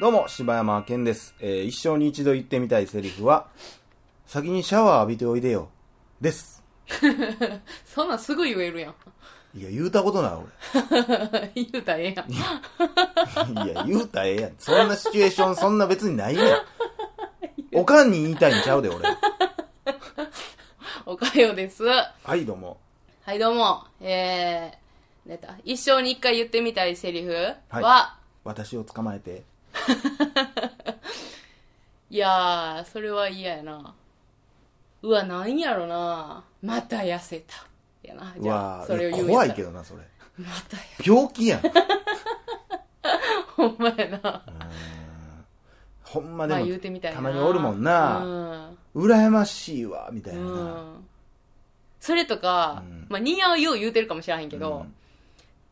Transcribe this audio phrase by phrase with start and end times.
[0.00, 1.34] どうも、柴山健です。
[1.40, 3.48] えー一生に一度言ってみたいセリフは、
[4.24, 5.68] 先にシャワー浴びておいでよ。
[6.22, 6.64] です。
[7.84, 8.94] そんなんすぐ言えるやん。
[9.58, 10.40] いや、言うたことな
[11.54, 12.26] い、 言うたらええやん。
[13.60, 13.72] 俺。
[13.72, 14.54] いや、言うたらええやん。
[14.58, 16.56] そんなシチュエーション、そんな別にないねん。
[17.78, 19.06] おかんに言いたいんちゃうで、俺。
[21.04, 21.84] おかよです。
[21.84, 22.78] ははい、どうも。
[23.30, 23.84] い、どうも。
[24.00, 25.56] えー、出た？
[25.62, 29.49] 一生に一回言ってみたいセリフは、はい私を捕まえて。
[32.10, 33.94] い、やー、それは嫌やな。
[35.02, 36.44] うわ、なんやろな。
[36.62, 37.66] また痩せた。
[38.02, 38.34] やな。
[38.36, 39.72] うじゃわあ、それを言う怖いけど。
[39.72, 40.02] どな、それ。
[40.38, 40.82] またや。
[41.04, 41.62] 病気やん。
[43.56, 44.42] ほんまやな。
[46.02, 47.16] ほんまでも、まあ言うてみたいな。
[47.16, 48.18] たまにおるもんな。
[48.18, 48.78] うん。
[48.96, 50.50] 羨ましいわ、みたいなうな。
[50.62, 51.04] ん。
[52.00, 54.94] それとか、うんまあ、似合うよう言うてるかもしれへんけど、うん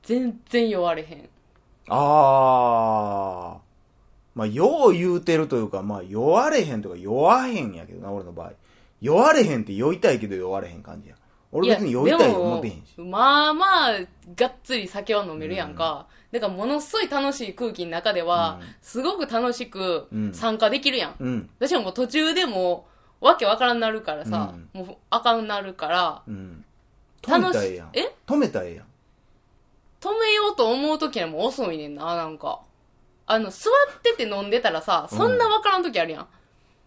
[0.02, 1.28] 全然弱れへん。
[1.88, 3.60] ああ。
[4.38, 8.52] まあ、よう言うてるというか、まあ、弱れへんとか弱へんやけどな、俺の場合。
[9.00, 11.16] 弱れへんって酔いたいけど弱れへん感じや。
[11.50, 13.00] 俺別に酔いたいと思ってへんし。
[13.00, 13.92] まあまあ、
[14.36, 16.06] がっつり酒は飲めるやんか。
[16.30, 21.16] だからものすごい楽しい空気の中では、うんすごく楽しくうん参加できるやん。
[21.18, 21.50] うん。
[21.58, 22.86] 私はもう途中でも
[23.20, 26.64] う、わけわからんなるからさ、もうあかんなるから、うん。
[27.22, 27.88] 止めたらええやん。
[27.92, 28.14] え？
[28.24, 28.84] 止めたらええやん。
[30.00, 32.60] 止めようと思う時はもう遅いねんな、なんか。
[33.30, 36.26] あの、座ってて飲んでたらさ、そんなわからん時あるやん。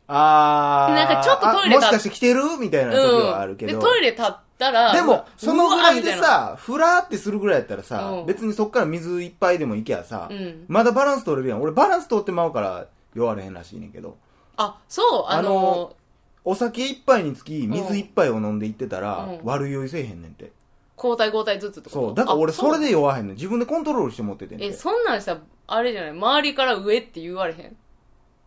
[0.07, 0.95] あー。
[0.95, 3.73] なんかちょっとトイレだあもしかして来てるみたいな時はあるけど。
[3.73, 11.61] で、トイレ立ったら、でも、そのぐらいでさ、ふらーってするぐらいやったらさ、うん別にそっから水一杯でもいけやさ、うんまだバランス取れるやん。
[11.61, 14.17] 俺バランス取ってまうから弱れへんらしいねんけど。
[14.57, 15.95] あ、そう、あのあの
[16.43, 20.51] お酒一杯につき水一杯を飲んでいってたら、うん悪酔いせえへんねんて。
[20.97, 22.15] 交代交代ずつってことそう。
[22.15, 23.35] だから俺あそれで酔わへんねん。
[23.35, 24.65] 自分でコントロールして持っててんて。
[24.65, 27.77] え、そんなんしたら、あれじゃない周りから上って言われへん？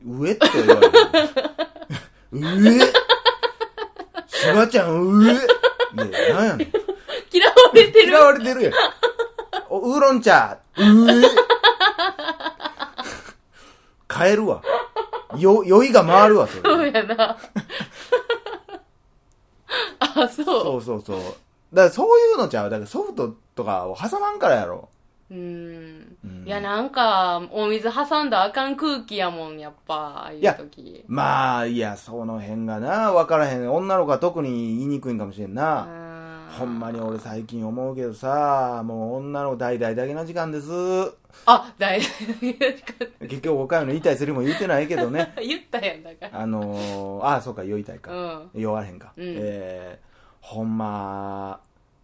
[0.04, 0.92] 上って言われる。
[2.32, 2.80] 上？
[4.27, 5.33] しばちゃん上？
[5.33, 6.72] いや、なんやねん。
[7.33, 8.72] 嫌われてる嫌われてるやん。
[9.70, 10.84] お、ウーロン茶上？
[14.16, 14.62] 変えるわ。
[15.39, 16.60] よ、酔いが回るわ、それ。
[16.62, 17.36] そうやな。
[19.98, 20.44] あ、そう。
[20.44, 21.18] そうそうそう。
[21.72, 22.70] だからそういうのちゃう。
[22.70, 24.89] だからソフトとかを挟まんからやろ。
[25.30, 31.05] うーんうんいや、なんか、お水挟んだらあかん空気やもん、やっぱ、ああいいうや時。
[31.08, 33.73] まあ、いや、その辺がな、わからへん。
[33.73, 35.83] 女の子は特に言いにくいんかもしれんうな。
[35.84, 36.24] ん
[36.58, 40.70] ほんまに俺最近思うけどさ、もう女の子大々だけの時間です。
[41.46, 42.08] あ、大丈
[43.23, 45.33] 結局岡山の言いたいセリフも言ってないけどね。
[45.36, 45.42] 夫。
[45.46, 46.40] 言ったやん、だから。
[46.40, 48.13] あのー、ああ、そうか、酔いたいか。
[48.13, 48.17] う
[48.57, 48.61] ん。
[48.61, 49.13] 酔われへんか。
[49.17, 50.07] うんえー、
[50.40, 51.58] ほんま、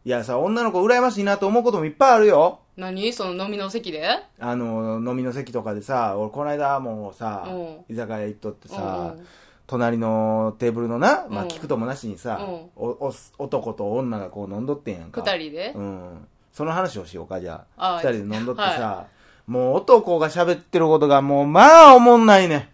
[0.05, 2.61] いやさ、女の子羨ましいなと思うこともいっぱいあるよ。
[2.77, 3.13] 何？
[3.13, 4.09] その飲みの席で？
[4.39, 9.27] あの、飲みの席とかでさ、俺この間もうさうん、居酒屋行っとってうんさうん、
[9.67, 12.47] 隣のテーブルのな、まあうん聞くともなしにさ、うん
[12.77, 15.21] おお男と女がこう飲んどってんやんか。
[15.21, 15.73] 二人で？
[15.77, 16.27] うん。
[16.53, 17.97] その話をしようか、じゃあ。
[17.97, 19.07] あ二人で飲んどってさ、は
[19.47, 22.55] もう男が喋ってることがもう、まあ、おもんないね。
[22.57, 22.70] うん。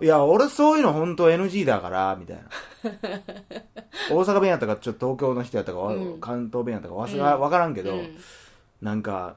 [0.00, 2.42] いや、俺そういうの本当 NG だから、みたいな。
[4.10, 8.16] 大阪弁やったか、ちょっと東京の人やったか、わうん関東弁やったかわわからんけど、うん
[8.82, 9.36] なんか、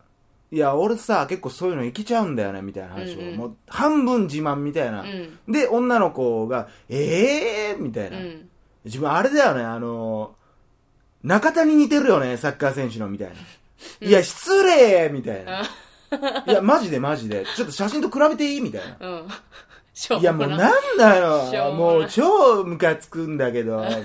[0.51, 3.19] いや、俺さ、結構そういうのいけちゃうんだよね、みたいな話を。
[3.19, 5.03] うんうんもう、半分自慢みたいな。
[5.03, 5.39] うん。
[5.47, 8.19] で、女の子が、ええー、みたいうな。
[8.19, 8.49] ん。
[8.83, 10.35] 自分、あれだよね、あの、
[11.23, 13.35] 中田に似てるよね、サッカー選手の、みたいな。
[14.07, 15.63] いや、失礼みたいな。
[16.45, 17.45] いや、マジでマジで。
[17.55, 19.23] ちょっと写真と比べていいみたいな。
[20.19, 21.73] いや、もうななんだよ。
[21.73, 24.03] もう超ムカつくんだけど、みたい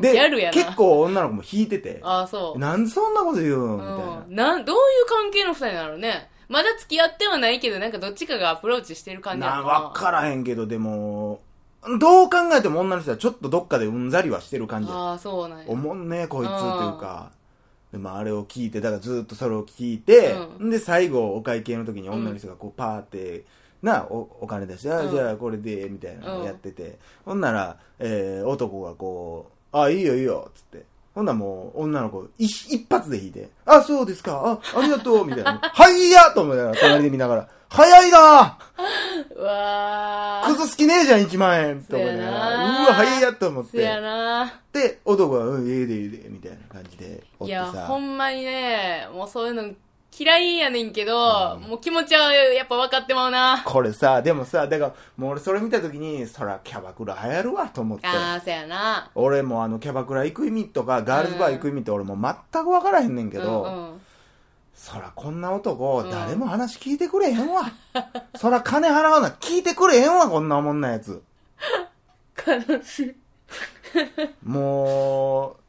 [0.00, 0.38] な。
[0.38, 2.00] で結構女の子も引いてて。
[2.02, 2.58] あ、そう。
[2.58, 4.24] なんでそんなこと言うんみたいな。
[4.28, 4.34] うん。
[4.34, 6.28] なん、どういう関係の二人なのね。
[6.48, 11.40] まだ付き合ってはないけど、なんかどっちかがアプローチしてる感じやな、なわからへんけど、でも、
[11.98, 14.96] どう考えても女の人はちょっとどっかでうんざりはしてる感じや。
[14.96, 15.64] ああ、そうなんや。
[15.68, 17.30] おもんねこいつというか。
[17.90, 23.44] でもあれを聞いて、だからずっとそれを聞いて、うんで、最後、お会計の時に女の人がこう、パーって、
[23.82, 30.84] な、お、お金出して、あ、うんじゃあこれで、みたいなのをやってて、ほんなら、えー、男がこう、あ、いいよいいよ、つって。
[31.14, 35.58] ほんならもう、女の子、一一発で引いて、あ、そうですか、あ、ありがとう、みたいな。
[35.60, 38.58] はいやと思いながら、隣で見ながら、早いな
[39.34, 40.54] うわー。
[40.54, 44.00] クズ好きねえじゃん、1万円と思いながそやら、なうわ、早いやと思っせやて。
[44.02, 47.86] なで、男は、うん、ええでええで、みたいな感じで、おっていや、さ。
[47.86, 49.64] ほんまにね、もうそういうの
[50.16, 53.62] 嫌いやねんけど、うんもう気持ちはやっぱ分かってまうな。
[53.64, 58.06] これさ、でもさ、だから、もう俺それ見たときに、そらキャバクラ流行るわと思って。
[58.06, 59.10] ああ、そやな。
[59.14, 64.00] 俺もあのキャバクラ行く意味とか、ガールズバー行く意味って俺もう全く分からへんねんけど、うんうん
[64.74, 67.70] そらこんな男、誰も話聞いてくれへんわ。
[68.34, 71.22] そら金払わな、聞いてくれへんわ、こんなおもんなやつ。
[72.44, 73.14] 悲しい。
[74.44, 75.61] もう、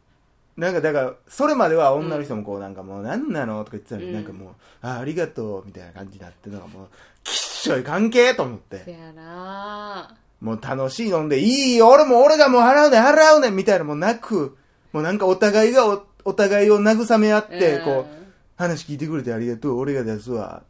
[0.58, 6.88] なんかだから、それまでは女の人もこうなんかもう、なんなのとか言ってたのに、うんなんかもう、あ、ありがとう、みたいな感じになってるのがもう、
[7.24, 8.84] きっしょい関係と思って。
[8.86, 14.58] せやなもう楽しい飲んで、いいよ、俺も俺がもう払うねん、払うねん、みたいなのもなく、
[14.92, 18.24] もうなんかお互いがおお互いを慰め合って、うんこう、
[18.58, 20.64] 話聞いてくれてありがとう、俺が出すわ。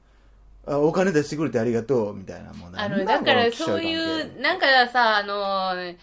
[0.65, 2.53] あお金出してくれてありがとう、みたいな。
[2.53, 5.93] もうあの、だからそういう、なんかさ、あの、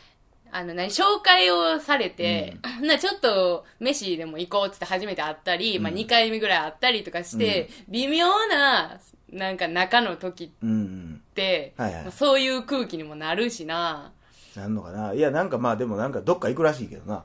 [0.53, 8.99] あの、何、紹介をされて、な、ちょっと、飯でも行こうって初めて会ったり、まあ、うん2回目ぐらい会ったりとかして、微妙な、
[9.33, 11.23] なんか中の時っうんうん。
[11.35, 14.13] て、はいはいまあそういう空気にもなるしな。
[14.57, 15.13] なんのかな。
[15.15, 17.25] いや、なんかまあでもなんかどっか行くらしいけどな。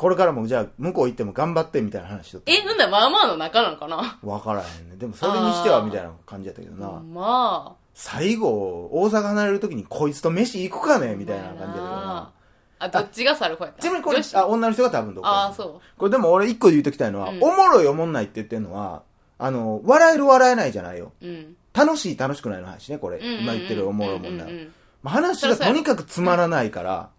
[0.00, 2.50] えこれからもじゃあ向こう行っても頑張ってみたいな話しとった。
[2.50, 4.18] え、ほんだらまあまあの中なのかな？
[4.22, 4.96] わからへんね。
[4.96, 6.88] でもそれにしてはみたいな感じやったけどな。
[7.00, 7.80] まあ。
[7.92, 12.32] 最後、大阪離れるときにこいつと飯行くかねみたいな感じやったけどな。
[12.78, 13.82] あ、どっちが猿子やった？
[13.82, 15.28] ちなみにこれあ、女の人が多分どっか。
[15.28, 15.80] ああ、そう。
[15.98, 19.02] これでも俺一個言うときたいのは、うんおもろいおもんないって言ってるのは、
[19.38, 21.12] あの、笑える笑えないじゃないよ。
[21.20, 21.56] うん。
[21.74, 23.20] 楽しい楽しくないの話ね、これ。
[23.42, 24.68] 今言ってるおもろいおもんない。
[25.04, 27.10] 話がとにかくつまらないから、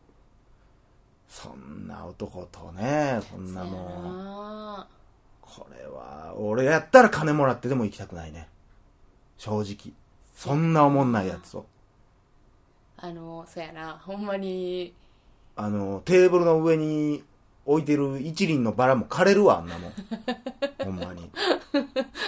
[1.32, 3.82] そんな男とね、こんなもん。
[4.82, 4.88] あ
[5.40, 8.50] これは、俺やったら金もらってでも行きたくないね。
[9.38, 9.94] 正直。
[10.36, 11.66] そんなおもんないやつと。
[12.98, 14.94] あの、そうやな、ほんまに、
[15.56, 17.24] あの、テーブルの上に
[17.66, 19.94] 置いてる一輪のバラも枯れるわ、あんなもん。
[20.84, 21.32] ほんまに。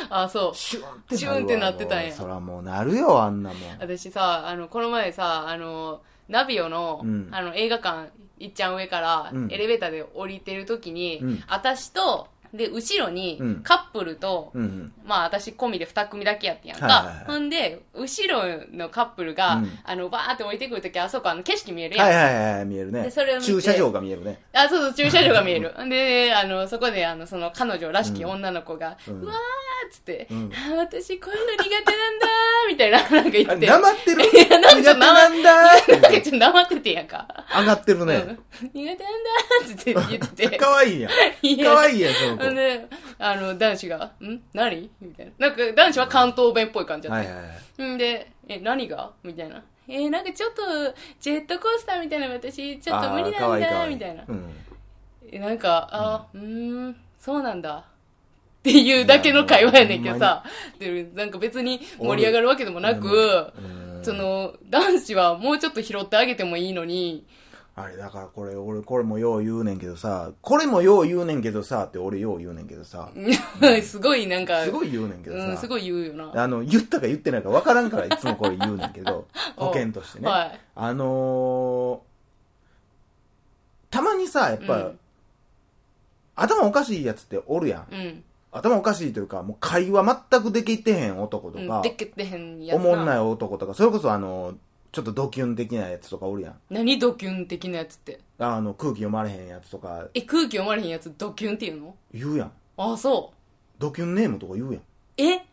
[0.10, 0.56] あ、そう。
[0.56, 1.20] シュンってな。
[1.20, 3.78] シュンってなってたんやそらもうなるよ、あんなもん。
[3.80, 8.10] 私さ、あの、この前さ、あの、ナビオの、うんあの、映画館、
[8.44, 14.94] いっちゃん上から、うんエレベーターで降りてる時に、うん私と、で、後ろにうん、カップルと、うんうん。
[15.06, 16.86] まあ私込みで二組だけやってんやんか。
[16.86, 22.08] はいはいはいほんで、後ろのカップルが、うんあの、バーって降りてくるとき、あそこあの景色見えるやん。
[22.08, 23.04] はいはいはい、見えるね。
[23.04, 24.40] でそれを見て駐車場が見えるね。
[24.54, 25.74] あ、そうそう、駐車場が見える。
[25.90, 29.40] で、あの、そこで、あの、その彼女らしき女の子が、ううんわーっ
[29.92, 33.66] つって、うんあー私こういうの苦手なんだーみたいな、 なんか言あって。
[33.68, 34.22] なまってる？
[34.24, 37.28] いやなんかなんだなんかちょっと黙っててんやんか。
[37.56, 38.16] 上がってるね。
[38.16, 38.40] うん
[38.74, 40.58] 苦手なんだーって言ってて。
[40.58, 41.12] かわいいやん。
[41.46, 42.56] いやかわいいやん、その子。
[42.56, 42.86] で、
[43.20, 44.40] あの、男子が、ん？
[44.54, 44.90] 何？
[45.02, 45.50] みたいな。
[45.50, 47.30] なんか、男子は関東弁っぽい感じだった。
[47.30, 47.54] はいはいは
[47.88, 47.96] い。
[47.96, 49.12] んで、え、何が？
[49.24, 49.64] みたいな。
[49.88, 50.62] えーなんかちょっと、
[51.20, 54.24] ジェットコースターみたいなの私、ちょっと無理なんだ、わいいかわいいみたいな。
[54.28, 54.56] うん。
[55.32, 56.42] えなんか、あ、うー
[56.90, 57.84] ん、そうなんだ。
[58.64, 60.46] っていうだけの会話やねんけどさ、
[60.80, 67.26] で、なんか別に盛り上がるわけでもなく、うんその、男子はもうちょっと拾ってあげてもいいのに、
[67.76, 73.10] あれ、だからこれ、俺、これもよう言うねんけどさ、これもよう言うねんけどさ、って俺よう言うねんけどさ、
[73.84, 76.32] すごいなんか、すごい言うねんけどうん、すさ、ごい言うよな。
[76.42, 79.28] あの、言ったか言ってないか分からんからいつもこれ言うねんけど、
[79.58, 80.30] 保険としてね。
[80.30, 80.60] はい。
[80.76, 85.00] あのー、たまにさ、やっぱ、うん
[86.36, 87.88] 頭おかしいやつっておるやん。
[87.92, 88.24] うん。
[88.54, 93.24] 頭おかしいというか、もう会話全くできてへん男とうんか、でっけてへんやつおもんないな。
[93.26, 94.54] 男とか、それこそあの、
[94.92, 96.56] ちょっとドキュン的なやつとかおるやん。
[96.70, 98.20] 何ドキュン的なやつって？
[98.38, 101.96] あの、空気読まれへんやつとかえ、空気読まれへんやつドキュンって言うの？
[102.14, 102.52] 言うやん。
[102.78, 103.34] あ、そ
[103.80, 104.82] ドキュンネームとか言うやん。
[104.82, 104.84] う。
[105.18, 105.46] え？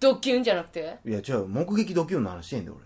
[0.00, 0.98] ドキュンじゃなくて？
[1.06, 2.78] いや、違う、目撃ドキュンの話してんだよ、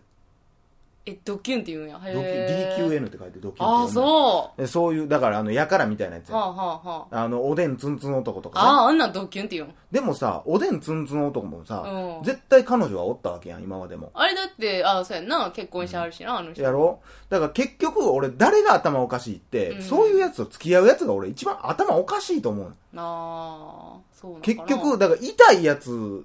[1.04, 1.98] え、ドキュンって言うんや。
[2.00, 2.12] 俺。
[2.14, 4.60] ドキへー DQN って書いてドキュンあ、って読むそう。
[4.60, 7.22] でそういう、だからあの、やからみたいなやつやあはあはあ。
[7.24, 8.68] あの、おでんツンツン男とかね。
[8.68, 9.74] ああ、あんなんドキュンって言うん。
[9.90, 14.12] でもさ、おでんツンツン男もさ、うん絶対彼女はおったわけやん、今までも。
[14.14, 16.62] あれだって、あそうやんな、結婚してはるしな、あの人。
[16.62, 17.00] やろ？
[17.28, 22.66] だから結局、俺、誰が頭おかしいって、うんそういうやつと付き合うやつが俺一番頭おかしいと思う。
[22.66, 26.24] ああ、そうなのかな結局、、だから痛いやつ、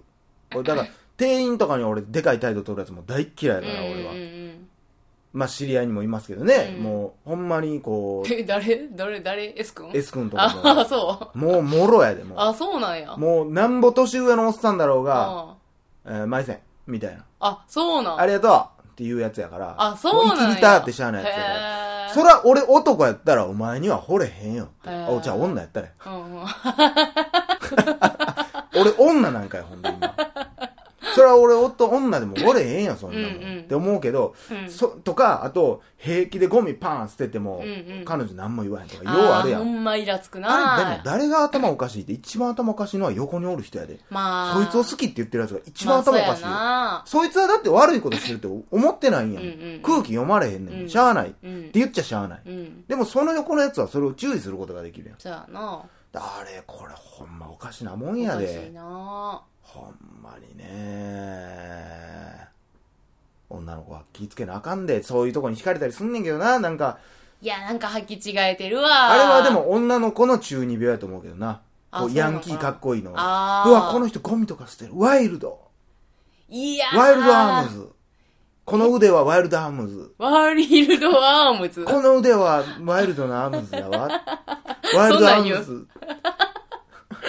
[0.53, 4.17] 俺だから、 店員とかに俺、でかい態度取るやつも大っ嫌いだから、俺はうん。
[4.19, 4.46] うん
[5.37, 8.33] まあ、知り合いにもいますけどね、うんもう、ほんまにこうん。
[8.33, 9.21] え、誰誰？
[9.21, 11.37] 誰 ?S 君？S 君とかあそう。
[11.37, 13.13] もう、もろやで、もあ、そうなんや。
[13.13, 13.19] う。
[13.19, 15.55] もう、なんぼ年上のおっさんだろうが、あ
[16.05, 17.23] えー、マイセン、みたいな。
[17.39, 18.19] あ、そうなん。
[18.19, 18.47] ありがと
[18.83, 20.41] うっていうやつやから、あ、そうなんや。
[20.41, 21.53] もう生きりたってしゃあないやつやから。
[22.07, 24.89] へーそら、俺男やったら、お前には惚れへんよって。
[24.89, 25.89] へーお、じゃあ女やったら。
[26.07, 26.45] うんうん。
[28.81, 30.15] 俺女なんかよ、ほんで今。
[31.17, 33.37] それは俺夫女でも惚れへんよ、そんなもん。
[33.37, 39.61] うんうんって思うけど、うんそ、とか、あと、平気でゴミパン捨てても、うんうん彼女何も言わへんとか、ようあるやん。
[39.61, 43.99] ーほんまイラつくあなれ、でも誰が頭おかしいって一番頭おかしいのは横におる人やで。
[44.09, 44.55] まあ。
[44.55, 46.47] そいつを好きって言ってるやつが一番頭おかしいよ。
[46.47, 49.43] まあそいつはだって悪いことしてるって思ってないんやん。
[49.43, 50.81] うん空気読まれへんねん。
[50.83, 51.29] うんしゃあない。
[51.29, 51.71] ってうん。
[51.73, 52.41] 言っちゃしゃあない。
[52.45, 52.85] うん。
[52.87, 55.19] でもその横のやつはそれを注意することができるやん。
[55.19, 55.83] そうやな。
[56.13, 58.71] あれ、これほんまおかしなもんやおかしいで。
[58.73, 62.47] なほんまにね。
[63.49, 66.99] 女の子は気ぃつけなあかんで、そういうとこに惹かれたりすんねんけどな、なんか、
[67.41, 69.11] いや、なんか履き違えてるわ。
[69.11, 71.61] あれはでも女の子の中二病やと思うけどな。
[71.91, 73.11] あこうヤンキーかっこいいの。
[73.11, 74.91] うわ、この人ゴミとか捨てる。
[74.95, 75.59] ワイルド。
[76.49, 77.89] いやーワイルドアームズ。
[78.65, 80.13] この腕はワイルドアームズ。
[80.17, 81.85] ワイルドアームズ。
[81.85, 84.09] この腕はワイルドなアームズやわ。
[84.95, 85.87] ワイルドアームズ。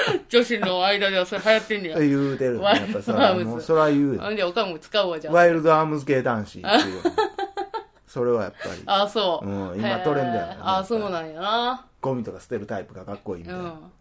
[0.29, 1.99] 女子の間ではそれ流行ってんねや。
[2.01, 2.61] 言うてる。
[2.61, 4.25] ワイルドやっぱそアームズらもう、それは言うよ。
[4.25, 5.35] あんで、おかんも使うわ、じゃあ。
[5.35, 7.03] ワイルドアームズ系男子っていうよ。
[8.07, 9.47] それはやっぱり、あ、そう。
[9.47, 11.87] うん今トレンドやからねへーあ、そうなんやな。
[12.01, 13.61] ゴミとか捨てるタイプがかっこいいみたいな。
[13.61, 13.93] うん。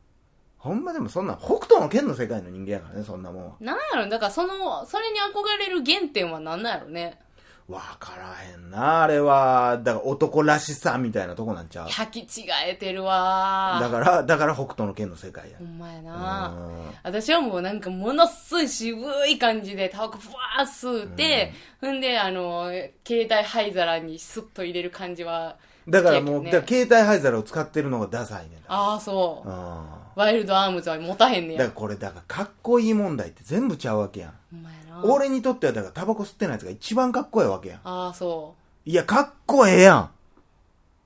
[0.57, 3.51] ほんまでもそんなん、北斗の剣の世界の人間やからね、そんなもんは。
[3.59, 7.19] なんやろだからその、それに憧れる原点は何なんやろね。
[7.67, 9.77] わからへんな、あれは。
[9.83, 11.87] だから男らしさみたいなとこなんちゃう？
[11.89, 15.65] 履き違えてるわだから、だから北斗の剣の世界やほ。
[15.65, 16.47] んまやうな。
[16.47, 22.71] ん私はもうなんかものすごい渋い感じでタバコふわー吸って、ほんで、あの、
[23.05, 25.57] 携帯灰皿にスッと入れる感じは。
[25.89, 28.65] だからもう、ねだ携帯灰皿を使ってるのがダサいねんだ。
[28.67, 29.49] ああ、そう。
[29.49, 31.59] うんワイルドアームズは持たへんねや。
[31.59, 34.33] だからこれ、だからかっこいい問題って全部ちゃうわけやん。
[35.03, 37.79] 俺にとってはだからタバコ吸ってないやつが一番かっこいいわけやん。
[37.83, 38.89] ああ、そう。
[38.89, 40.09] いや、かっこええやん。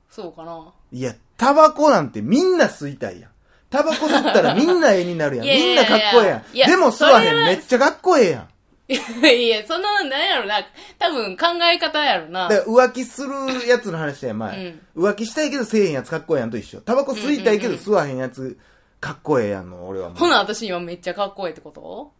[0.09, 0.71] そうかな。
[0.91, 3.31] いや、タバコなんてみんな吸いたいやん。
[3.69, 5.45] タバコ吸ったらみんな絵になるやん。
[5.47, 6.43] いやいみんなかっこええやん。
[6.55, 7.35] いやでも吸わへん。
[7.45, 8.47] めっちゃかっこええやん。
[8.89, 10.61] いやその、なんやろな。
[10.99, 12.49] 多分考え方やろな。
[12.49, 13.29] 浮気する
[13.67, 16.81] やつの話や前、浮気したいけど吸えへんやつかっこええやんと一緒。
[16.81, 18.57] タバコ吸いたいけど吸わへんやつ
[18.99, 20.17] かっこええやんの、俺はもう。
[20.17, 22.11] ほな、私今めっちゃかっこいいってこと？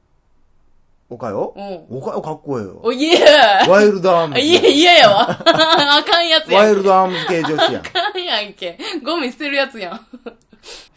[1.12, 1.54] おかよ？
[1.58, 2.80] うんおかよかっこええよ。
[2.82, 4.40] お、いやワイルドアームズ。
[4.40, 5.30] いや、嫌やわ。
[5.46, 6.64] あかんやつやん。
[6.64, 7.76] ワイルドアームズ系女子やん。
[7.76, 8.78] あかんやんけ。
[9.04, 10.00] ゴミ捨てるやつやん。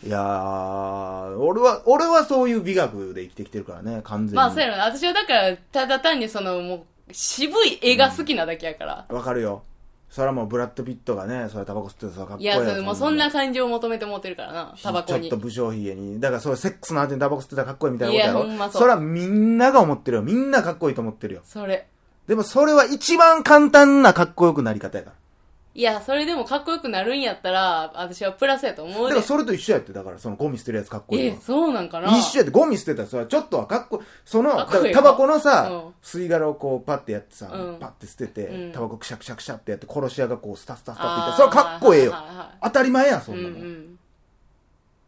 [0.07, 4.35] いやー、俺は、俺はそういう美学で生きてきてるからね、完全に。
[4.37, 4.85] まあ、そうやろな。
[4.85, 6.81] 私はだから、ただ単にその、もう、
[7.13, 9.07] 渋い絵が好きなだけやから。
[9.09, 9.63] わかるよ。
[10.15, 15.37] それはもうブラッド・ピットがね、それタバコ吸ってたらかっこいいいや、それもうそんな感感じを求めて持ってるからな、タバコにちょっと。
[15.39, 16.21] 武将髭に。
[16.21, 18.39] だからそれセックスの後にタバコ吸ってたらかっこいいみたいなことやろ。
[18.39, 20.23] いやほんまそうれはみんなが思ってるよ。
[20.23, 21.41] みんなかっこいいと思ってるよ。
[21.43, 21.89] それ。
[22.29, 25.17] でもそれは一番簡単なかっこよくなり方やから。
[25.77, 29.23] いや、それでもかっこよくなるんやったら、私はプラスやと思うでだから。
[29.23, 42.59] それと一緒やって、だからそのゴミ捨てるやつかっこいいえわ、そうなんかな一緒やって、ゴミ捨てたらそれはちょっとはかっこその、だかっこいいタバコのさ、うん吸い殻をこうパッてやってさ、うんパッて捨てて、うんタバコくしゃくしゃくしゃってやって殺し屋がこうスタスタスタっていったら、それはかっこええよはいはいはい。
[42.63, 43.61] 当たり前やん、そうんんなもん。
[43.61, 43.99] だん。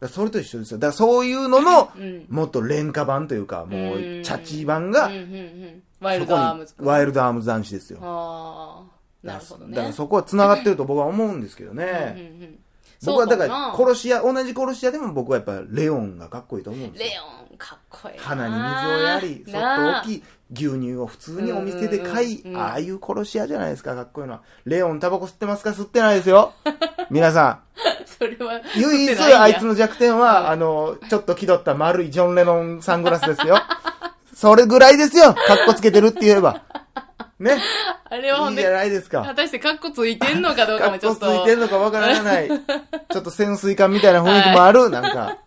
[0.01, 0.79] らそれと一緒ですよ。
[0.79, 5.83] だからそういうのの、うんもっと廉価版というか、もう、うんチャチ版が、うんうんうん。
[6.01, 7.99] ワイルドアームズワイルドアームズ男子ですよ。
[8.01, 9.75] ああ、なるほどね。
[9.75, 12.15] だからそこは繋がってると僕は思うんですけどうんうんね。
[12.17, 12.59] うん
[13.05, 17.09] 僕はだから、殺し屋、同じ殺し屋でも僕はやっぱレオンがかっこいいと思うんですよ。
[17.11, 17.19] レ
[17.51, 18.23] オン、かっこいいな。
[18.23, 24.41] 鼻に水をやり、そっと置き、牛乳を普通にお店で買いうんうん、うんああいう殺し屋じゃないですか、かっこいいのは。
[24.65, 26.53] レオンタバコ吸ってますか吸ってないですよ。
[27.11, 27.59] 皆さ
[28.05, 28.61] それは、ん。
[28.75, 33.57] 唯一あいつの弱点は、あの、ちょっと気取った丸いジョン・レノンサングラスですよ。
[34.33, 35.33] それぐらいですよ。
[35.33, 36.63] かっこつけてるって言えば。
[37.39, 37.57] ね。
[38.09, 39.23] あれはほんでいいじゃ、ないですか。
[39.23, 41.43] 果たしてカッコついてんのかどうかもちょっと。
[41.43, 42.47] いてんのかわからない。
[42.49, 44.89] ちょっと潜水艦みたいな雰囲気もある。
[44.89, 45.37] なんか。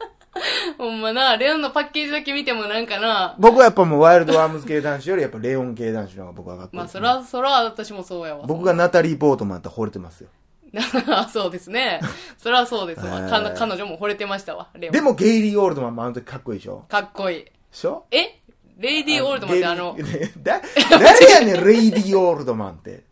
[0.78, 8.46] ほんまな、レオンのパッケージだけ見てもなんかな、僕はやっぱもうワイルドアームズ系男子よりやっぱレオン系男子の方が僕はかっこいいまあそら、そら私もそうやわ。
[8.46, 10.28] 僕がナタリー・ポートマンやったら惚れてますよ。
[10.72, 12.00] なそうですね。
[12.38, 13.18] そらそうですわ。
[13.18, 14.92] えーか彼女も惚れてましたわ、レオン。
[14.92, 16.84] でもゲイリー・オールドマンもあの時かっこいいでしょ？
[16.88, 17.44] かっこいい。
[17.44, 18.06] でしょ？
[18.12, 18.39] え？
[18.80, 19.94] レイディーオールドマンってあの
[20.42, 20.60] だ、
[20.90, 23.02] 誰やねん、レイディー・オールドマンって。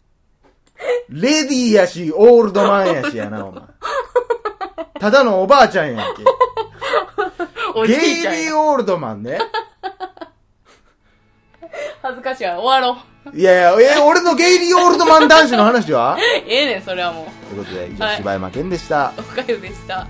[1.11, 3.63] レディーやし、オールドマンやしやな、お前。
[4.99, 6.25] ただのおばあちゃんやんけ。
[7.87, 9.39] ゲイリー・オールドマンね。
[12.01, 12.59] 恥ずかしいわ。
[12.59, 12.99] 終わろ
[13.31, 13.39] う。
[13.39, 16.17] いやいや、え、俺のゲイリー・オールドマン男子の話は？
[16.47, 17.27] ええねん、それはもう。
[17.55, 19.13] ということで、以上、はい柴山健でした。
[19.19, 20.07] おかゆでした。